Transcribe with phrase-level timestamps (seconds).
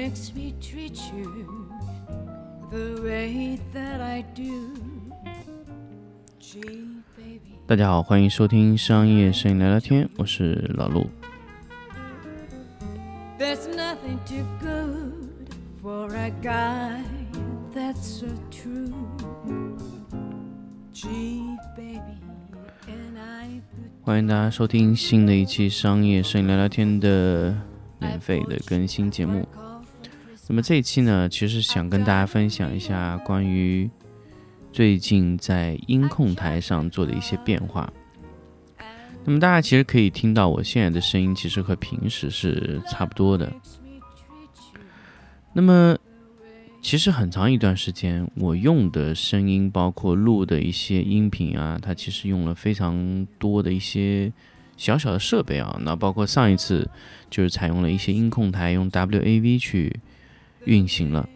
[0.00, 1.68] makes me treat you
[2.70, 4.72] the way that I do.
[6.40, 7.58] Gee, baby.
[7.66, 11.06] 大家好，欢迎收听商业摄影聊聊天，我是老陆。
[13.38, 15.50] There's nothing too good
[15.82, 17.02] for a guy
[17.74, 18.94] that's so true.
[20.94, 22.16] Gee, baby,
[24.00, 27.54] 欢迎大家收听新的一期商业摄影聊聊天的
[27.98, 29.46] 免费的更新节目。
[30.50, 33.88] 那么这一期呢，其实想跟大家分享一下关于
[34.72, 37.88] 最近在音控台上做的一些变化。
[39.24, 43.48] 那么大家其实可以听到我现在的声音，其实和平时是差不多的。
[45.52, 45.96] 那么，
[46.82, 54.32] 其实很长一段时间，我用的声音，包括录的一些音频啊，它其实用了非常多的一些
[54.76, 55.78] 小小的设备啊。
[55.84, 56.90] 那包括上一次
[57.30, 60.00] 就是采用了一些音控台，用 WAV 去
[60.64, 61.28] 运行了。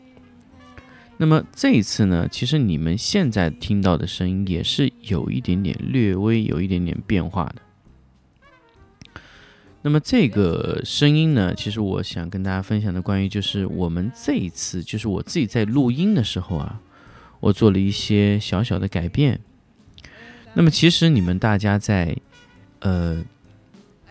[1.17, 7.63] 那么这一次呢，其实你们现在听到的声音也是有一点点略微有一点点变化的。
[9.83, 16.81] 那么这个声音呢，其实我想跟大家分享的关于就是我们这一次，就是我自己在录音的时候啊，
[17.41, 19.41] 我做了一些小小的改变。
[20.55, 22.17] 那么其实你们大家在
[22.81, 23.23] 呃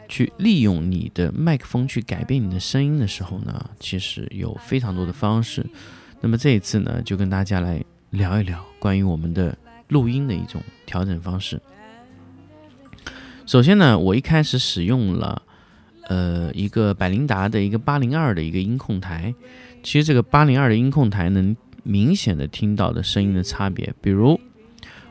[0.07, 5.65] 去利用你的麦克风去改变你的声音的时候呢，其实有非常多的方式。
[6.21, 11.61] 那么这一次呢，就跟大家来聊一聊关于我们的录音的一种调整方式。
[13.45, 15.41] 首先呢，我一开始使用了。
[16.09, 19.33] 呃，一个百灵达的一个八零二的一个音控台，
[19.83, 23.93] 其实这个八零二的音控台能明显的听到的声音的差别。
[24.01, 24.37] 比如，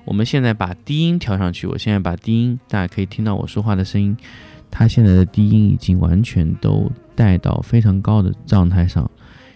[0.05, 4.15] 我们现在把低音调上去，我现在把低音，大家可以听到我说话的声音，
[4.73, 9.09] 它现在的低音已经完全都带到非常高的状态上，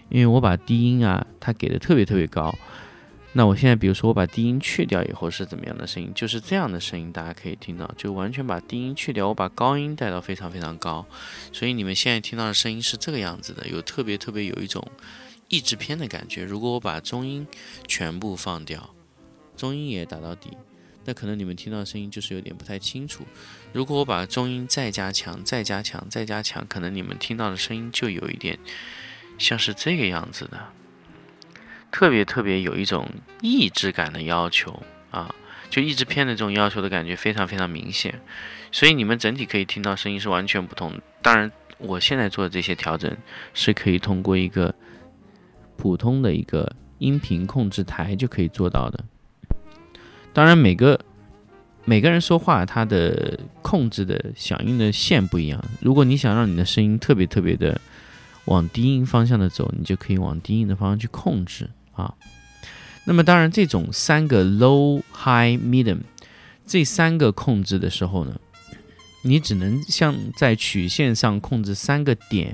[0.09, 2.55] 因为我把低音啊，它给的特别特别高。
[3.33, 6.11] 那我现在，比如说我把低音去掉以后是怎么样的声音？
[6.15, 11.05] 就是这样的声音，大家可以听到，就完全把低音去掉，我把高音带到非常非常高，
[11.51, 14.83] 所以你们现在听到的声音是这个样子的，有特别特别有一种
[15.49, 16.45] 抑制片的感觉。
[16.45, 17.45] 如果我把中音
[17.87, 18.89] 全部放掉，
[19.55, 20.49] 中音也打到底，
[21.05, 23.23] 那可能你们听到的声音就是有点不太清楚。
[23.73, 28.57] 如果我把中音再加强、再加强、再加强，可能你们听到的声音就有一点
[29.37, 30.57] 像是这个样子的。
[31.91, 33.09] 特别特别有一种
[33.41, 35.33] 抑制感的要求啊，
[35.69, 38.19] 就抑制片的这种要求的感觉非常非常明显，
[38.71, 40.99] 所以你们整体可以听到声音是完全不同。
[41.21, 43.15] 当然，我现在做的这些调整
[43.53, 44.73] 是可以通过一个
[45.77, 49.05] 普通的一个音频控制台就可以做到的。
[50.33, 50.99] 当然，每个
[51.89, 55.63] 每个人说话他的控制的响应的线不一样。
[55.79, 57.79] 如果你想让你的声音特别特别的
[58.43, 61.69] 往低音方向的走，你就可以往低音的方向去控制。
[61.93, 62.13] 啊，
[63.05, 65.99] 那么当然，这种三个 low、high、medium
[66.65, 68.37] 这三个控制的时候呢，
[69.21, 72.53] 你只能像在曲线上控制三个点，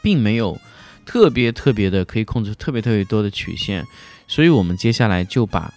[0.00, 0.58] 并没有
[1.04, 3.86] 特别特别的可以控制特别特别多的曲线，
[4.26, 5.72] 所以我们接下来就把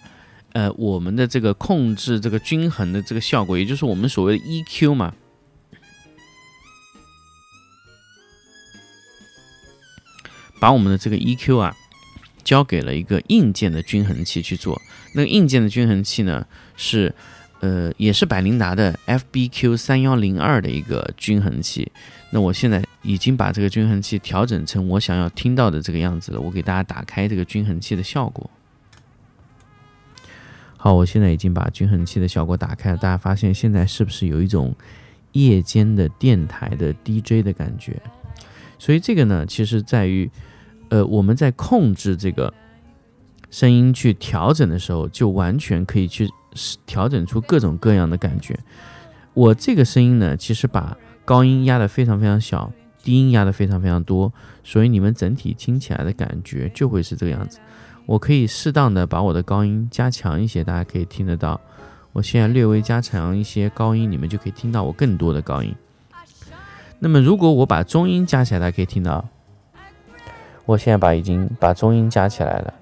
[0.56, 5.12] 呃我们的这个控制这个均衡的这个效果，也就是我们所谓的 EQ 嘛。
[10.58, 11.76] 把我们的这个 EQ 啊，
[12.42, 14.80] 交给了一个硬件的均衡器去做。
[15.12, 17.14] 那个硬件的均衡器呢，是
[17.60, 21.92] 呃也是百灵达的 FBQ 三幺零二的一个均衡器。
[22.30, 26.40] 那我现在已经把这个均衡器调整成我想要听到的这个样子了。
[26.40, 28.50] 我给大家打开这个均衡器的效果。
[30.76, 32.96] 好，我现在已经把均衡器的效果打开了。
[32.96, 34.74] 大家发现现在是不是有一种
[35.32, 38.00] 夜间的电台的 DJ 的感觉？
[38.78, 40.30] 所以这个呢，其实在于，
[40.90, 42.52] 呃，我们在控制这个
[43.50, 46.28] 声音去调整的时候，就完全可以去
[46.84, 48.58] 调整出各种各样的感觉。
[49.32, 52.70] 我这个声音呢，其实把高音压得非常非常小，
[53.02, 54.32] 低音压得非常非常多，
[54.62, 57.58] 所以你们整体听起来的感觉就会是这个样子。
[58.06, 61.60] 我可以适当的把我的高音加强一些，大家可以听得到。
[62.12, 65.74] 我现在略微加强一些高音，你们就可以听到我更多的高音。
[66.98, 69.28] 那么，如果我把中音加起来，大家可以听到，
[70.64, 72.72] 我现在把已经把中音加起来了。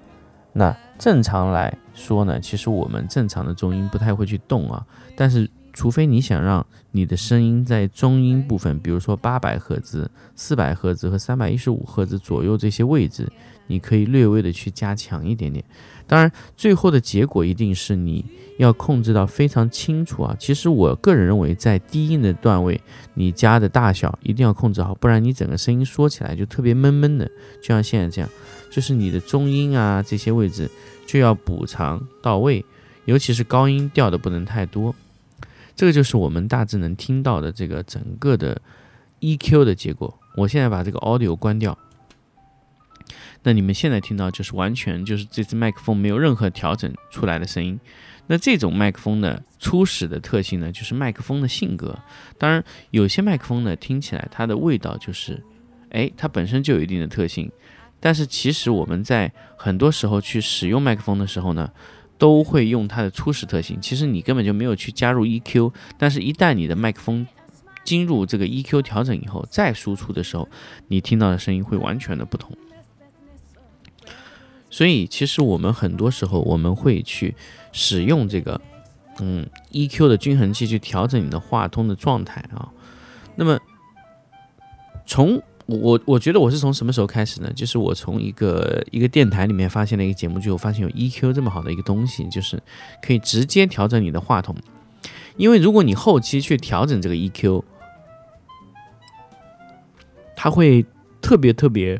[0.53, 4.85] 那正常来说呢，其实我们正常的中音不太会去动啊，
[5.17, 13.29] 但是除非你想让你的声音在中音部分，比如说八百赫兹、四百赫兹和三百一十五赫兹左右这些位置，
[13.67, 15.63] 你可以略微的去加强一点点。
[16.07, 18.23] 当然，最后的结果一定是你
[18.57, 20.33] 要控制到非常清楚啊。
[20.39, 22.79] 其实我个人认为，在低音的段位，
[23.13, 27.25] 你加的大小一定要控制好，不然你整个声音说起来就特别闷闷的，
[27.61, 28.29] 就像现在这样。
[28.71, 30.69] 就是你的中音啊这些位置
[31.05, 32.63] 就要补偿到位，
[33.05, 34.95] 尤其是高音调的不能太多。
[35.75, 38.61] 这个就是我们大致能听到的这个整个的
[39.19, 40.17] EQ 的结果。
[40.37, 41.77] 我现在把这个 Audio 关掉。
[43.43, 47.79] 那你们现在听到就是完全就是这支麦克风没有任何调整出来的声音。
[48.27, 51.99] 那这种麦克风的初始的特性呢，就是麦克风的性格。
[52.39, 55.43] 当然，有些麦克风呢听起来它的味道就是，
[55.91, 57.51] 哎，它本身就有一定的特性。
[57.99, 61.71] 但是其实我们在很多时候去使用麦克风的时候呢，
[62.17, 63.79] 都会用它的初始特性。
[63.81, 65.71] 其实你根本就没有去加入 EQ。
[65.97, 67.27] 但是，一旦你的麦克风
[67.83, 70.47] 进入这个 EQ 调整以后，再输出的时候，
[70.87, 72.55] 你听到的声音会完全的不同。
[74.69, 77.35] 所以，其实我们很多时候我们会去
[77.71, 78.59] 使用这个，
[79.19, 82.69] 嗯，EQ 的均衡器去调整你的话通的状态啊。
[83.35, 83.59] 那么，
[85.05, 87.51] 从我我觉得我是从什么时候开始呢？
[87.55, 92.61] 就是我从一个一个电台里面发现了一个节目，就发现有 EQ 这么好的一个东西，就是
[93.01, 94.55] 可以直接调整你的话筒。
[95.37, 97.63] 因为如果你后期去调整这个 EQ，
[100.35, 100.85] 它会
[101.21, 101.99] 特别特别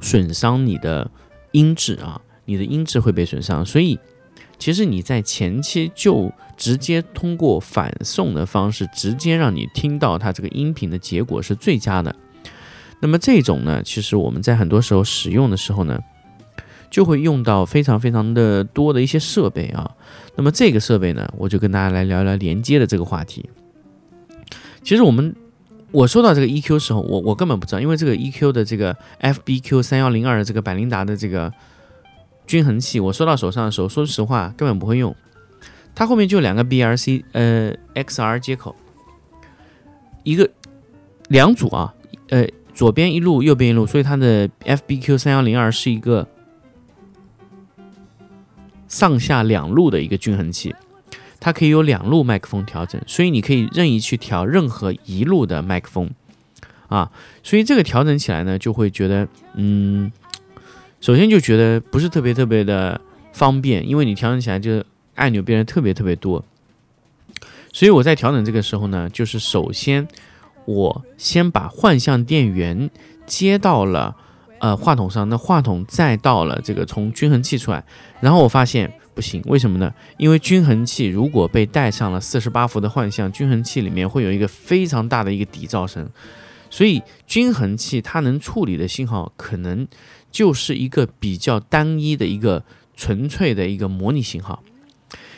[0.00, 1.10] 损伤你的。
[1.54, 3.98] 音质啊，你的音质会被损伤，所以
[4.56, 12.16] 其实你在前期就直接通过反送的方式，直接让你听到它这个音频的结果是最佳的。
[13.02, 16.00] 那么这种呢，其实我们在很多时候使用的时候呢，
[16.90, 19.90] 就会用到非常非常的多的一些设备啊。
[20.36, 23.50] 那么这个设备呢，我就跟大家来聊聊连接的这个话题。
[24.82, 25.36] 其实我们。
[25.94, 31.52] 我说到这个 EQ 时候，我我根本不知道，因为这个 EQ 的这个 FBQ 三幺零二的这个百灵达的这个
[32.46, 35.14] 均衡器，我收到手上的时候，说实话根本不会用。
[35.94, 38.74] 它后面就两个 BRC 呃 XR 接口，
[40.22, 40.48] 一个
[41.28, 41.92] 两组啊，
[42.30, 46.28] 呃左边一路，右边一路，所以它的 FBQ 三幺零二是一个
[48.88, 50.74] 上下两路的一个均衡器。
[51.38, 56.08] 它可以有两路麦克风调整，所以你可以任意去调任何一路的麦克风，
[56.86, 57.10] 啊，
[57.42, 60.12] 所以这个调整起来呢，就会觉得，嗯，
[61.00, 63.00] 首先就觉得不是特别特别的
[63.32, 64.84] 方便，因为你调整起来就
[65.16, 66.44] 按钮变得特别特别多。
[67.72, 70.06] 所以我在调整这个时候呢，就是首先
[70.64, 72.90] 我先把换向电源
[73.26, 74.16] 接到了
[74.60, 77.84] 呃话筒上，那话筒再到了这个从均衡器出来，
[78.20, 78.92] 然后我发现。
[79.14, 79.92] 不行，为什么呢？
[80.16, 86.08] 因为均衡器如果被带上了四十八伏的换向，均衡器里面会有一个非常大的一个底噪声，
[86.70, 89.86] 所以均衡器它能处理的信号可能
[90.30, 92.64] 就是一个比较单一的一个
[92.96, 94.62] 纯粹的一个模拟信号。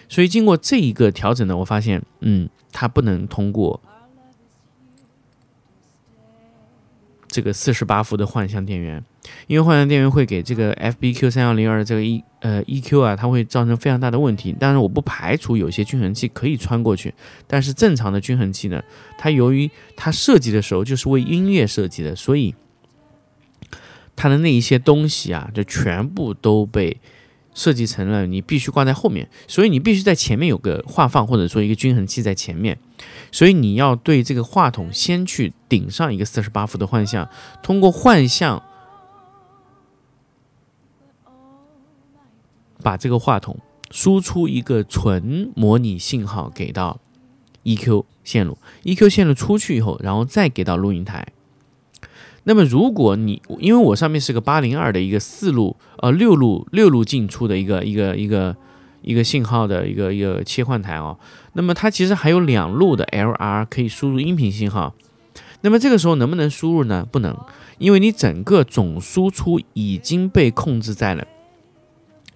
[0.09, 3.82] 所以经过这一个调整呢，我发现，嗯，它不能通过。
[7.35, 9.05] 这个四十八伏的换向电源，
[9.49, 14.55] 因为换向电源会给这个 FBQ 三幺零二这个 E 呃 EQ 啊，它会造成非常大的问题。
[14.61, 17.13] 但是我不排除有些均衡器可以穿过去，
[17.49, 18.81] 但是正常的均衡器呢，
[19.19, 22.55] 它由于它设计的时候就是为音乐设计的，所以
[24.15, 26.97] 它的那一些东西啊，就全部都被。
[27.54, 32.78] 设计成了你必须挂在后面，所以你必须在前面有个话放或者说一个均衡器在前面，
[33.32, 37.28] 所以你要对这个话筒先去顶上一个四十八伏的换向，
[37.62, 38.62] 通过换向
[42.82, 43.58] 把这个话筒
[43.90, 47.00] 输出一个纯模拟信号给到
[47.62, 51.26] EQ 线路，EQ 线路出去以后，然后再给到录音台。
[52.45, 58.55] 那么，如果你因为我上面是个八零二的一个四路呃六路六路进出的一个一个一个
[59.01, 61.19] 一个信号的一个一个切换台哦，
[61.55, 64.95] 那么它其实还有两路的 LR 可以输入音频信号。
[65.63, 67.07] 那么这个时候能不能输入呢？
[67.11, 67.35] 不能，
[67.79, 71.27] 因为你整个总输出已经被控制在了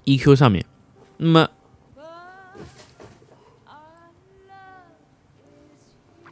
[0.06, 0.64] EQ 上面。
[1.18, 1.48] 那么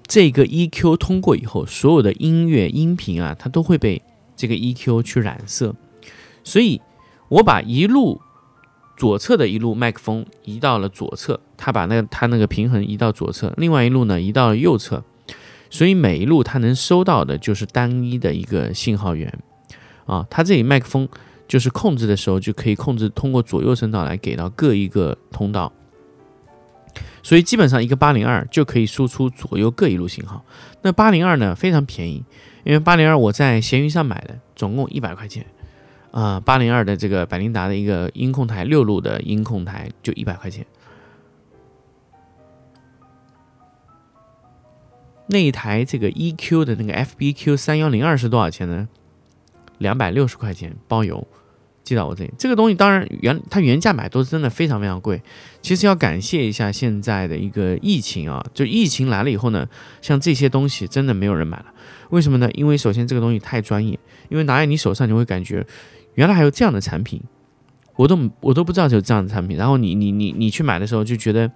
[0.07, 4.01] 这个 EQ 通过以后，所有的音乐音频啊，它都会被
[4.37, 5.75] 这个 EQ 去染色。
[6.45, 6.81] 所以，
[7.29, 8.21] 我把一路
[8.97, 15.03] 左侧的一路麦克风移到了左侧，它把那它那个平衡移到左侧，另外一路呢移到了右侧。
[15.69, 19.37] 所以每一路它能收到的就是单一的一个信号源
[20.05, 20.25] 啊。
[20.31, 21.09] 它这里麦克风
[21.49, 25.73] 就是控制的时候，就可以控制通过左右声道来给到各一个通道。
[27.23, 30.45] 所以基本上一个八零二就可以输出左右各一路信号。
[30.83, 32.25] 那八零二呢非常便宜，
[32.65, 35.45] 因为八零二我在闲鱼上买的，总共一百块钱。
[36.13, 40.65] 啊，八零二的这个百灵达的一个音控台，六路的音控台就一百块钱。
[45.29, 48.89] 那一台这个 EQ 的那个 FBQ 三幺零二是多少钱呢？
[49.79, 51.27] 两百六十块钱包邮。
[51.87, 55.23] 寄到我这里，这个东西当然原它原价买都是真的非常非常贵。
[55.63, 59.69] 其实要感谢一下现在的一个疫情啊，就疫情来了以后呢，
[60.03, 61.67] 像这些东西真的没有人买了。
[62.11, 62.51] 为什么呢？
[62.55, 63.97] 因为首先这个东西太专业，
[64.29, 65.65] 因为拿在你手上你会感觉
[66.15, 67.23] 原来还有这样的产品，
[67.95, 69.57] 我都我都不知道有这样的产品。
[69.57, 71.49] 然后你你你你去买的时候就觉得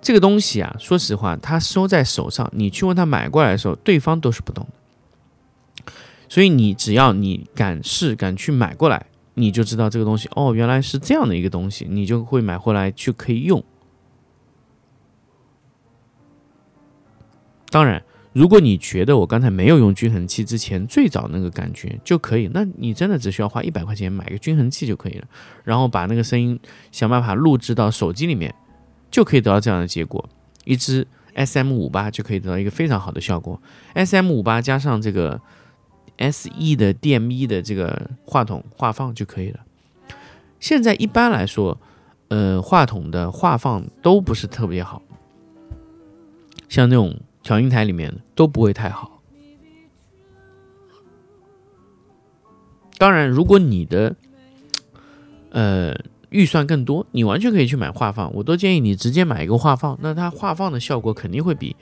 [0.00, 4.66] 这个东西啊，说实话，它收在手上，你去问他买过来的时候，对方都是不懂。
[6.28, 13.62] 所以你只要你敢试敢去买过来，你就知道这个东西哦，原来是这样的一个东西，你就会买回来去可以用。
[17.70, 18.02] 当然，
[18.32, 25.26] 如果你觉得我刚才没有用均衡器之前最早那个感觉就可以，那你真的只需要花一百块钱买个均衡器就可以了，
[25.64, 26.58] 然后把那个声音
[26.90, 28.54] 想办法录制到手机里面，
[29.10, 30.28] 就可以得到这样的结果。
[30.64, 33.60] 一支 S M 五八就可以得到一个非常好的效果
[33.94, 35.40] ，S M 五八加上这个。
[36.16, 39.60] S E 的 D M E 的这个话筒话放就可以了。
[40.58, 41.78] 现在一般来说，
[42.28, 45.02] 呃，话筒的话放都不是特别好，
[46.68, 49.20] 像那种调音台里面都不会太好。
[52.98, 54.16] 当然，如果你的
[55.50, 55.94] 呃
[56.30, 58.32] 预算更多，你完全可以去买话放。
[58.34, 61.76] 我都建议你直接买一个话放，那它话放的效果肯定会比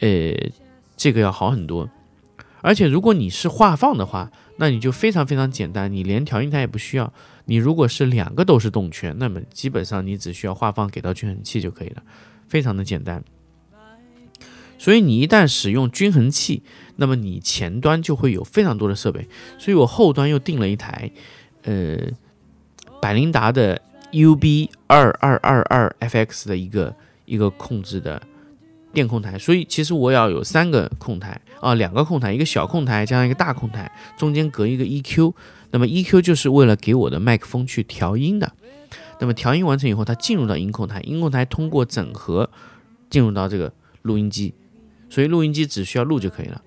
[0.00, 0.34] 呃
[0.96, 1.88] 这个要好很多。
[2.62, 7.12] 而且如果你是画放的话，那你就非常非常简单，你连调音台也不需要。
[7.46, 12.02] 你如果是两个都是动圈，那么基本上你只需要画放给到均衡器就可以了，
[12.46, 13.24] 非常的简单。
[14.78, 16.62] 所以你一旦使用均衡器，
[16.96, 19.26] 那么你前端就会有非常多的设备。
[19.58, 21.10] 所以我后端又订了一台，
[21.62, 21.98] 呃，
[23.00, 23.80] 百灵达的
[24.12, 28.22] UB 二二二二 FX 的一个一个控制的。
[28.92, 35.32] 电控台，所以其实我要有三个控台啊，两个控台，一个小控台加上一个大控台，中间隔一个 EQ。
[35.70, 38.52] 那么 EQ 就是为了给我的麦克风去调音的。
[39.20, 42.50] 那么调音完成以后，它进入到音控台，音控台通过整合
[43.08, 44.54] 进入到这个录音机，
[45.08, 46.60] 所以录音机只需要录就可以了。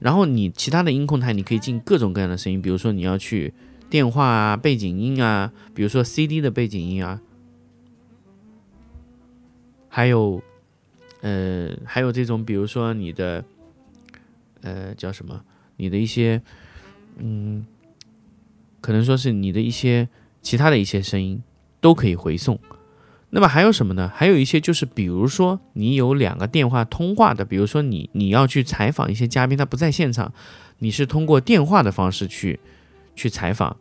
[0.00, 3.54] 然后你其他的音控台，你可以进各种各样的声音，比如说你要去
[3.88, 7.20] 电话啊、背景音啊，比如说 CD 的背景音啊，
[9.88, 10.42] 还有。
[11.22, 13.44] 呃，还有这种，比如说你的，
[14.60, 15.42] 呃，叫什么？
[15.76, 16.42] 你的一些，
[17.16, 17.64] 嗯，
[18.80, 20.08] 可能说是你的一些
[20.42, 21.42] 其他的一些声音
[21.80, 22.58] 都可以回送。
[23.30, 24.12] 那么还有什么呢？
[24.14, 30.34] 还有一些就是，比如说你有两个电话通话的，比如说你你要去采访一些嘉宾，他不在现场，
[30.80, 32.60] 你是通过电话的方式去
[33.14, 33.78] 去采访。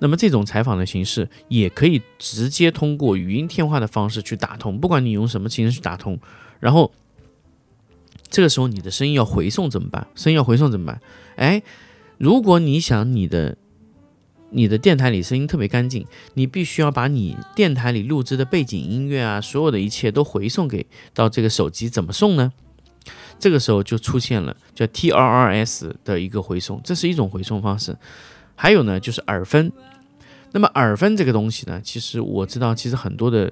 [0.00, 6.18] 那么这种采访的形式也可以直接通过语音电话的方式去打通，不管你用什么形式去打通，
[6.58, 6.92] 然后
[8.28, 10.06] 这个时候你的声音要回送怎么办？
[10.14, 11.00] 声音要回送怎么办？
[11.36, 11.62] 哎，
[12.18, 13.56] 如果你想你的
[14.50, 22.52] 你的电台里声音特别干净，你必须要把你电台里录制的背景音乐啊，所有的一切都回送给到这个手机，怎么送呢？
[23.38, 27.96] 这个时候就出现了叫 TRRS 的一个回送，这是一种回送方式。
[28.60, 29.72] 还有呢，就是耳分。
[30.52, 33.50] 那么耳分这个东西呢，其实我知道，其实很多的，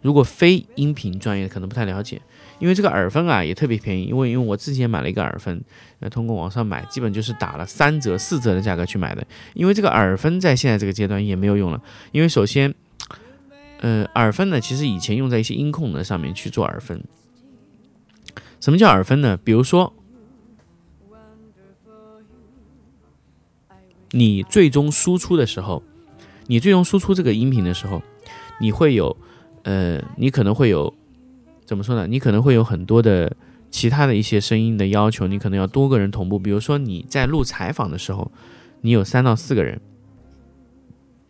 [0.00, 2.22] 如果非音频专业可能不太了解，
[2.58, 4.04] 因为这个耳分啊也特别便宜。
[4.04, 5.62] 因为因为我之前买了一个耳分，
[6.00, 9.22] 呃，通过网上买，基本就是打了三折、四折的价格去买的。
[9.52, 11.78] 因为这个耳分在现在这个阶段也没有用了，
[12.12, 12.74] 因为首先，
[13.80, 17.04] 呃，耳分呢，其实以前用在一些音控的上面去做耳分。
[18.58, 19.38] 什么叫耳分呢？
[19.44, 19.92] 比如说。
[24.12, 25.82] 你最终输出的时候，
[26.46, 28.02] 你最终输出这个音频的时候，
[28.60, 29.16] 你会有，
[29.64, 30.94] 呃，你可能会有，
[31.66, 32.06] 怎么说呢？
[32.06, 33.36] 你可能会有很多的
[33.70, 36.38] 其他的一些声音的要求，你可能要多个人同步。
[36.38, 38.32] 比如说你在录采访的时候，
[38.80, 39.80] 你有三到四个人，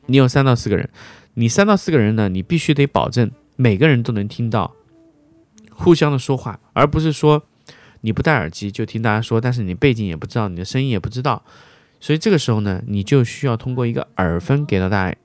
[0.06, 0.88] 你有三到四个人，
[1.34, 4.72] 你三到四个人呢，你必须得保证每个人都能听到，
[5.72, 7.42] 互相的说话，而不是说
[8.02, 11.42] 你不戴耳机就听大家说，但是你背景也不知道，你的声音也不知道。
[12.00, 15.16] 所以这个时候呢，你就需要通过一个耳分给到大家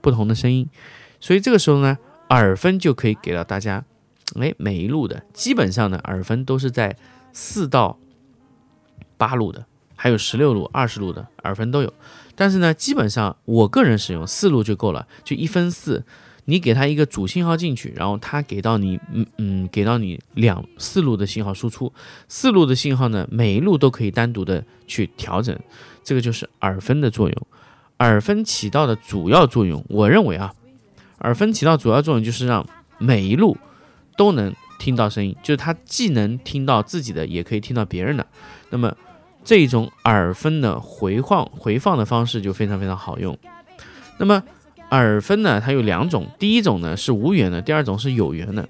[0.00, 0.68] 不同的声音。
[1.20, 1.98] 所以这个时候呢，
[2.30, 3.84] 耳分就可以给到大家，
[4.38, 6.96] 哎，每一路的基本上呢，耳分都是在
[7.32, 7.98] 四到
[9.16, 9.66] 八路的，
[9.96, 11.92] 还有十六路、二十路的耳分都有。
[12.34, 16.04] 但是呢，基本上我个人使用四路就够了，就一分四。
[16.50, 21.92] 你给它一个主信号进去，然后它给到你，嗯嗯，给到你两四路的信号输出，
[22.26, 25.54] 四路的信号呢，每一路都可以单独的去调整，
[26.02, 27.46] 这个就是耳分的作用。
[27.98, 30.54] 耳分起到的主要作用，我认为啊，
[31.18, 33.58] 耳分起到主要作用就是让每一路
[34.16, 38.26] 都能听到声音，就是它既能听到自己的，也可以听到别人的。
[38.70, 38.96] 那么
[39.44, 43.36] 这种耳分的回放回放的方式就非常非常好用。
[44.18, 44.42] 那么
[44.90, 48.68] 耳分呢，它有两种，第一种呢是无源的，第二种是有源的。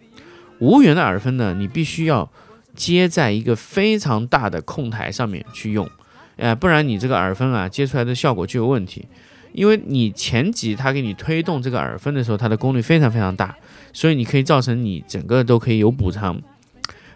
[0.58, 2.28] 无源的耳分呢，你必须要
[2.74, 5.88] 接在一个非常大的控台上面去用，
[6.36, 9.06] 哎，不然你这个耳分啊接出来的效果就有问题。
[9.52, 13.56] 因为你前级它给你推动这个耳分的时候，它的功率非常非常大，
[13.92, 16.40] 所以你可以造成你整个都可以有补偿。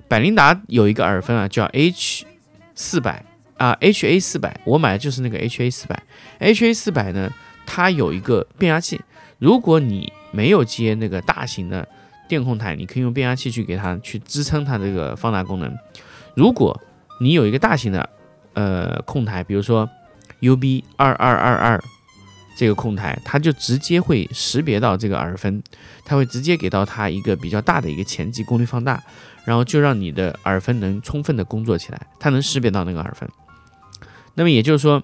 [0.09, 2.25] 百灵达有一个耳分啊，叫 H
[2.75, 3.25] 四百
[3.59, 6.03] 啊，HA 四百，我买的就是那个 HA 四百
[6.41, 7.31] ，HA 四百呢。
[7.67, 9.01] 它有一个变压器，
[9.39, 11.87] 如果你没有接那个大型的
[12.29, 15.77] 电控台，你可以用变压器去给它去支撑它这个放大功能。
[16.35, 16.79] 如果
[17.21, 18.09] 你有一个大型的
[18.55, 19.89] 呃控台，比如说
[20.41, 21.85] UB 二二二二
[22.57, 25.63] 这个控台，它就直接会识别到这个耳分，
[26.05, 29.03] 它会直接给到它一个比较大的一个前级功率放大，
[29.45, 33.29] 然后就让你的耳分能充分的工作起来，它能识别到那个耳分。
[34.35, 35.03] 那么也就是说。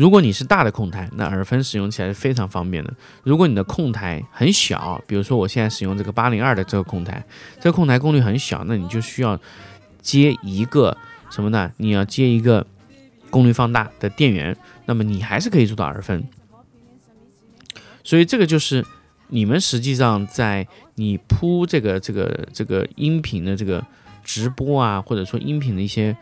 [0.00, 2.90] 如果你是大的控台，那耳分使用起来是非常方便的。
[3.22, 7.22] 如果你的控台很小，比如说我现在使用这个八零二的这个控台，
[7.60, 9.38] 这个控台功率很小，那你就需要
[10.00, 10.96] 接一个
[11.28, 11.70] 什么呢？
[11.76, 12.66] 你要接一个
[13.28, 16.24] 功率放大的电源，那么你还是可以做到耳分。
[18.02, 18.82] 所以这个就是
[19.28, 23.84] 你们实际上在你铺这个这个这个音频的这个
[24.24, 26.16] 直播啊，或者说音频的一些。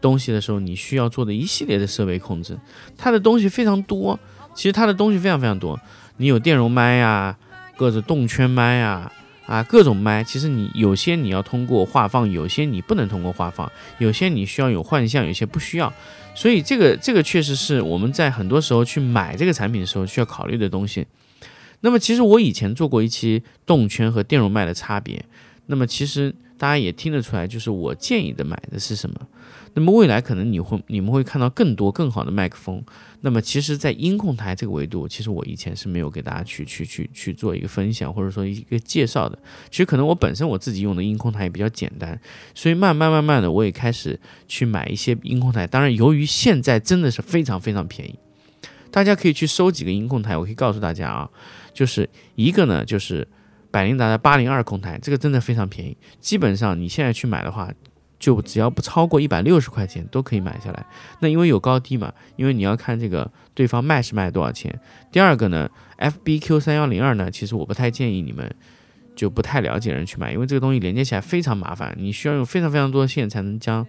[0.00, 2.58] 东西的时候，你需要做的一系列的设备控制，
[2.96, 4.18] 它的东西非常多。
[4.54, 5.78] 其实它的东西非常非常多，
[6.16, 7.36] 你有电容麦呀，
[7.76, 9.12] 各种动圈麦呀，
[9.46, 10.24] 啊，各种麦。
[10.24, 15.92] 其实你有些你要通过画放，有些你不能通过画放，有些你需要有幻象，有些不需要。
[16.34, 21.06] 所以这个这个确实是我们在很多时候去买这个产品的时候需要考虑的东西。
[21.80, 25.24] 那么其实我以前做过一期动圈和电容麦的差别，
[25.66, 29.16] 那么其实大家也听得出来，就是我建议的买的是什么。
[29.74, 32.82] 那么未来可能你会你们会看到更多更好的麦克风。
[33.20, 39.38] 那么其实，在音控台这个维度，其实我以前是没有给大家去去去去做一个分享或者说一个介绍的。
[39.70, 42.20] 其实可能我本身我自己用的音控台也比较简单，
[42.54, 44.18] 所以慢慢慢慢的我也开始
[44.48, 45.66] 去买一些音控台。
[45.66, 48.18] 当然，由于现在真的是非常非常便宜，
[48.90, 50.36] 大家可以去搜几个音控台。
[50.36, 51.30] 我可以告诉大家啊，
[51.72, 53.28] 就是一个呢就是
[53.70, 57.70] 百灵达的八零二控台，这个真的非常便宜，基本上你现在去买的话。
[58.20, 60.84] 就只要不超过一百六十块钱都可以买下来。
[61.20, 64.76] 那因为有高低嘛，因为你要看这个对方卖是卖多少钱。
[65.12, 68.52] 第二个呢，FBQ 三幺零二呢，其实我不太建议你们
[69.14, 73.86] 就不太了解人去买，因为这个东西连接起来非常麻烦，你需要用非常非常多的线才能将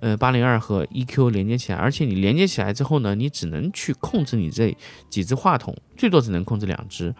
[0.00, 4.74] 呃八零二和 EQ 连接起来，而且你连接起来之后呢，你只能去控制你这
[5.10, 7.14] 几只话筒，最多只能控制两只。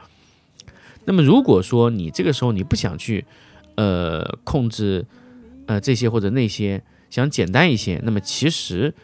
[1.07, 3.25] 那么如果说你这个时候你不想去
[3.77, 5.07] 呃控制。
[5.69, 8.95] 呃，这些或者那些想简单一些，那么其实，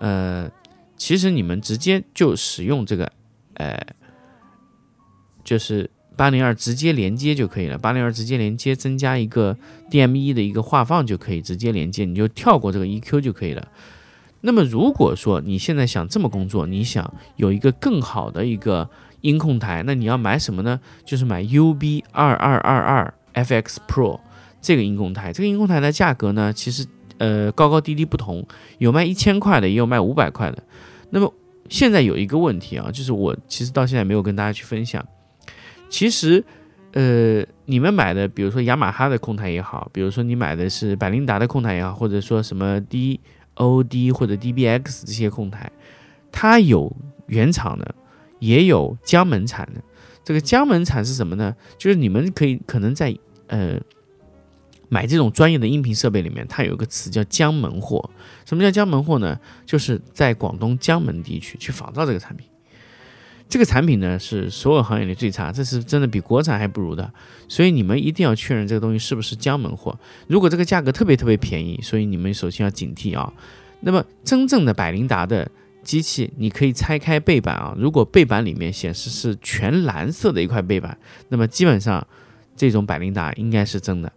[0.00, 0.50] 呃，
[0.96, 3.12] 其实你们直接就使用这个，
[3.54, 3.80] 呃，
[5.44, 7.78] 就是八零二直接连接就可以了。
[7.78, 9.56] 八零二直接连接，增加一个
[9.88, 13.68] DME 的一个画放就可以直接连接，你就跳过这个 EQ 就可以了。
[14.40, 20.80] 那么如果说你现在想这么工作，你想有一个更好的一个音控台，那你要买什么呢？
[21.04, 24.20] 就是买 UB 二二二二 FX Pro。
[24.60, 26.84] 这个音控台，这个音控台的价格呢，其实
[27.18, 28.44] 呃高高低低不同，
[28.78, 30.60] 有卖一千块的，也有卖五百块的。
[31.10, 31.32] 那么
[31.68, 35.02] 现在有一个问题啊，就是我其实到现在没有跟大家去分享。
[35.88, 36.44] 其实
[36.92, 45.70] 呃你们买的，比如说雅马哈的控台也好，比如说你买的是百灵达的控台也好，或者说什么 DOD 或者 DBX 这些控台，
[46.32, 46.94] 它有
[47.28, 47.94] 原厂的，
[48.38, 49.82] 也有江门产的。
[50.24, 51.54] 这个江门产是什么呢？
[51.76, 53.80] 就是你们可以可能在呃。
[54.90, 58.08] 买这种专业的音频设备里面，它有一个词叫江门货。
[58.46, 59.38] 什么叫江门货呢？
[59.66, 62.46] 就是在广东江门地区去仿造这个产品。
[63.50, 67.12] 这个产品呢是所有行业里最差，这是真的比国产还不如的。
[67.48, 69.94] 所以你们一定要确认这个东西是不是江门货。
[70.26, 73.30] 如果这个价格特别特别便宜，所以你们首先要警惕啊。
[73.80, 75.46] 那么真正的百灵达的
[75.88, 77.74] 机器，你可以拆开背板啊。
[77.78, 80.98] 如果背板里面显示是全蓝色的一块背板，
[81.30, 82.06] 那么基本上
[82.54, 84.12] 这种百灵达应该是真的。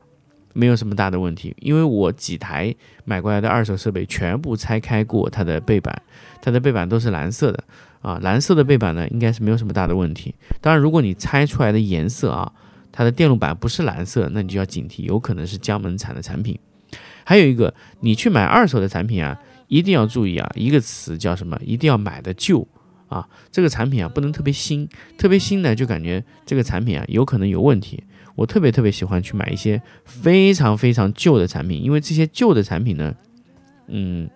[0.54, 6.02] 没有什么大的问题，因为我几台买过来的二手设备全部拆开过它的背板，
[6.42, 7.64] 它的背板都是蓝色的，
[8.02, 10.36] 啊，蓝色的背板呢，应该是没有什么大的问题。
[10.60, 12.52] 当然，如果你拆出来的颜色啊，
[12.92, 16.60] 它的电路板不是蓝色，那你就要警惕，有可能是江门产的产品。
[17.24, 19.40] 还有一个，你去买二手的产品啊，
[19.72, 21.58] 一定要注意啊，一个词叫什么？
[21.66, 22.68] 一定要买的旧
[23.08, 24.86] 啊，这个产品啊不能特别新，
[25.18, 28.04] 特别新呢就感觉这个产品啊有可能有问题。
[28.36, 33.16] 我特别特别喜欢去买一些非常非常旧的产品，因为这些旧的产品呢，
[33.88, 34.30] 嗯，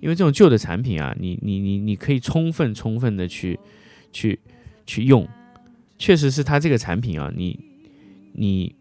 [0.00, 3.56] 因为这种旧的产品啊，你你你你可以充分充分的去
[4.10, 4.40] 去
[4.84, 5.28] 去用，
[5.96, 7.60] 确实是它这个产品啊，你
[8.32, 8.74] 你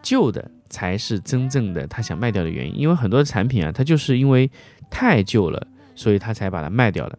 [0.00, 4.50] 旧的才是真正的他想卖掉的原因，因为很多的产品啊，它就是因为
[4.90, 7.18] 太旧了，所以他才把它卖掉了。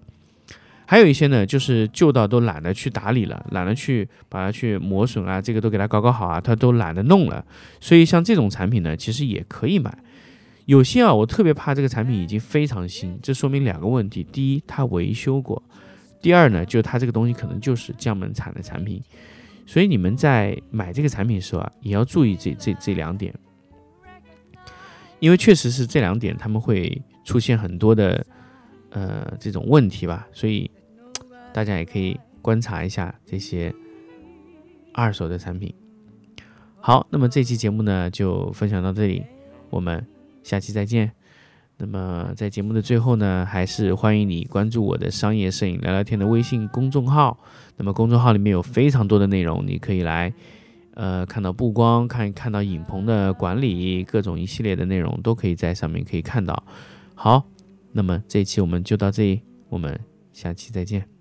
[0.86, 7.44] 还有一些呢，就是旧到都懒得去打理了，懒得去把它去磨损啊，这个都给它搞搞好啊，他都懒得弄了。
[7.82, 9.98] 所以像这种产品呢，其实也可以买。
[10.64, 15.62] 有些啊，我特别怕这个产品已经非常新，这说明两个问题：第一，它维修过；
[16.22, 19.02] 第二呢，就它这个东西可能就是江门产的产品。
[19.68, 23.32] 所以你们在买这个产品的时候啊，也要注意这这这两点，
[25.20, 28.26] 因为确实是这两点他们会出现很多的
[28.90, 30.72] 呃这种问题吧，所以。
[31.54, 33.74] 大家也可以观察一下这些
[34.94, 35.74] 二手的产品。
[36.80, 39.26] 好，那么这期节目呢就分享到这里，
[39.72, 40.06] 我们
[40.44, 41.17] 下期再见。
[41.80, 47.38] 那么在节目的最后呢，还是欢迎你关注我的商业摄影聊聊天的微信公众号。
[47.76, 50.34] 那么公众号里面有非常多的内容，你可以来
[50.96, 56.64] 呃看到布光，看看到影棚的管理，各种一系列的内容都可以在上面可以看到。
[57.14, 57.44] 好，
[57.92, 60.00] 那么这一期我们就到这里，我们
[60.34, 61.17] 下期再见。